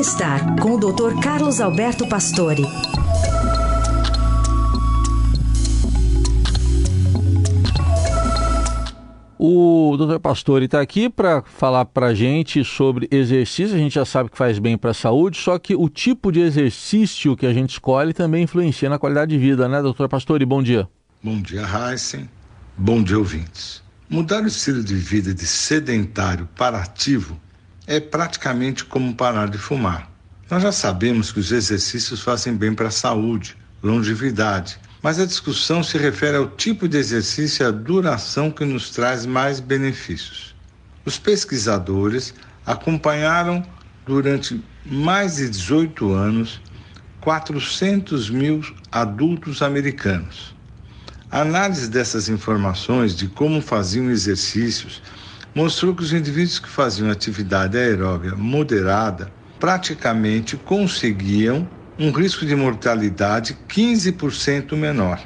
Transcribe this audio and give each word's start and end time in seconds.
Bem-estar 0.00 0.56
com 0.62 0.76
o 0.76 0.78
Dr. 0.78 1.20
Carlos 1.22 1.60
Alberto 1.60 2.08
Pastore. 2.08 2.62
O 9.38 9.94
Dr. 9.98 10.18
Pastore 10.18 10.64
está 10.64 10.80
aqui 10.80 11.10
para 11.10 11.42
falar 11.42 11.84
para 11.84 12.06
a 12.06 12.14
gente 12.14 12.64
sobre 12.64 13.08
exercício. 13.10 13.76
A 13.76 13.78
gente 13.78 13.96
já 13.96 14.06
sabe 14.06 14.30
que 14.30 14.38
faz 14.38 14.58
bem 14.58 14.78
para 14.78 14.92
a 14.92 14.94
saúde, 14.94 15.36
só 15.36 15.58
que 15.58 15.76
o 15.76 15.86
tipo 15.90 16.32
de 16.32 16.40
exercício 16.40 17.36
que 17.36 17.44
a 17.44 17.52
gente 17.52 17.72
escolhe 17.72 18.14
também 18.14 18.44
influencia 18.44 18.88
na 18.88 18.98
qualidade 18.98 19.32
de 19.32 19.38
vida, 19.38 19.68
né, 19.68 19.82
Dr. 19.82 20.08
Pastore? 20.08 20.46
Bom 20.46 20.62
dia. 20.62 20.88
Bom 21.22 21.42
dia, 21.42 21.60
Heisen. 21.60 22.26
Bom 22.74 23.02
dia, 23.02 23.18
ouvintes. 23.18 23.82
Mudar 24.08 24.44
o 24.44 24.46
estilo 24.46 24.82
de 24.82 24.94
vida 24.94 25.34
de 25.34 25.46
sedentário 25.46 26.48
para 26.56 26.80
ativo 26.80 27.38
é 27.86 28.00
praticamente 28.00 28.84
como 28.84 29.14
parar 29.14 29.48
de 29.48 29.58
fumar. 29.58 30.10
Nós 30.50 30.62
já 30.62 30.72
sabemos 30.72 31.32
que 31.32 31.40
os 31.40 31.52
exercícios 31.52 32.20
fazem 32.20 32.54
bem 32.54 32.74
para 32.74 32.88
a 32.88 32.92
saúde, 32.92 33.56
longevidade 33.82 34.78
mas 35.02 35.18
a 35.18 35.26
discussão 35.26 35.82
se 35.82 35.96
refere 35.96 36.36
ao 36.36 36.46
tipo 36.46 36.86
de 36.86 36.98
exercício 36.98 37.62
e 37.62 37.66
à 37.66 37.70
duração 37.70 38.50
que 38.50 38.64
nos 38.64 38.90
traz 38.90 39.24
mais 39.24 39.58
benefícios. 39.58 40.54
Os 41.04 41.18
pesquisadores 41.18 42.34
acompanharam 42.66 43.64
durante 44.04 44.62
mais 44.84 45.36
de 45.36 45.48
18 45.48 46.12
anos 46.12 46.60
400 47.20 48.28
mil 48.30 48.60
adultos 48.92 49.62
americanos. 49.62 50.54
A 51.30 51.40
análise 51.40 51.88
dessas 51.88 52.28
informações 52.28 53.16
de 53.16 53.28
como 53.28 53.62
faziam 53.62 54.10
exercícios 54.10 55.02
mostrou 55.54 55.94
que 55.94 56.02
os 56.02 56.12
indivíduos 56.12 56.58
que 56.58 56.68
faziam 56.68 57.10
atividade 57.10 57.76
aeróbica 57.76 58.36
moderada 58.36 59.32
praticamente 59.58 60.56
conseguiam 60.56 61.68
um 61.98 62.10
risco 62.10 62.46
de 62.46 62.54
mortalidade 62.54 63.58
15% 63.68 64.74
menor. 64.76 65.20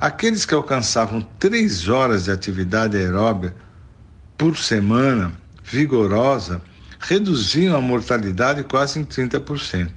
Aqueles 0.00 0.44
que 0.44 0.54
alcançavam 0.54 1.22
três 1.38 1.88
horas 1.88 2.24
de 2.24 2.32
atividade 2.32 2.96
aeróbica 2.96 3.54
por 4.36 4.56
semana, 4.58 5.32
vigorosa, 5.62 6.60
reduziam 6.98 7.76
a 7.76 7.80
mortalidade 7.80 8.64
quase 8.64 8.98
em 8.98 9.04
30%. 9.04 9.90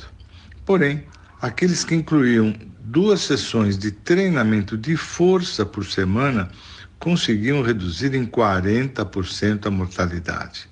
Porém, 0.66 1.04
aqueles 1.42 1.84
que 1.84 1.96
incluíam 1.96 2.54
duas 2.80 3.22
sessões 3.22 3.78
de 3.78 3.92
treinamento 3.92 4.78
de 4.78 4.96
força 4.96 5.66
por 5.66 5.86
semana 5.86 6.50
conseguiam 7.00 7.62
reduzir 7.62 8.14
em 8.14 8.26
40% 8.26 9.66
a 9.66 9.72
mortalidade. 9.72 10.68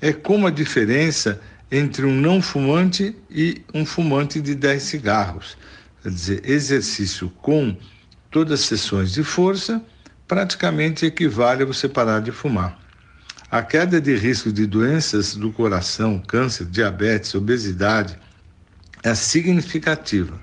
É 0.00 0.12
como 0.12 0.46
a 0.46 0.50
diferença 0.50 1.40
entre 1.70 2.04
um 2.04 2.14
não 2.14 2.42
fumante 2.42 3.16
e 3.30 3.62
um 3.72 3.86
fumante 3.86 4.40
de 4.40 4.54
10 4.54 4.82
cigarros. 4.82 5.56
Quer 6.02 6.10
dizer, 6.10 6.42
exercício 6.44 7.30
com 7.42 7.76
todas 8.30 8.60
as 8.60 8.66
sessões 8.66 9.12
de 9.12 9.22
força 9.22 9.82
praticamente 10.26 11.06
equivale 11.06 11.62
a 11.62 11.66
você 11.66 11.88
parar 11.88 12.20
de 12.20 12.30
fumar. 12.30 12.78
A 13.50 13.62
queda 13.62 14.00
de 14.00 14.14
risco 14.14 14.52
de 14.52 14.66
doenças 14.66 15.34
do 15.34 15.50
coração, 15.50 16.18
câncer, 16.18 16.66
diabetes, 16.66 17.34
obesidade 17.34 18.18
é 19.02 19.14
significativa. 19.14 20.38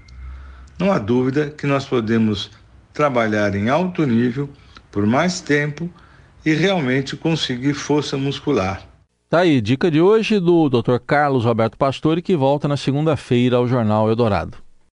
Não 0.80 0.92
há 0.92 0.98
dúvida 0.98 1.52
que 1.52 1.68
nós 1.68 1.86
podemos 1.86 2.50
trabalhar 2.94 3.54
em 3.54 3.70
alto 3.70 4.06
nível 4.06 4.50
por 4.96 5.06
mais 5.06 5.42
tempo 5.42 5.90
e 6.46 6.54
realmente 6.54 7.18
conseguir 7.18 7.74
força 7.74 8.16
muscular. 8.16 8.88
Tá 9.30 9.40
aí, 9.40 9.60
dica 9.60 9.92
de 9.92 10.00
hoje 10.00 10.40
do 10.40 10.70
Dr. 10.70 11.00
Carlos 11.06 11.44
Roberto 11.44 11.78
Pastore, 11.78 12.22
que 12.22 12.34
volta 12.34 12.66
na 12.66 12.78
segunda-feira 12.78 13.58
ao 13.58 13.68
Jornal 13.68 14.08
Eldorado. 14.08 14.58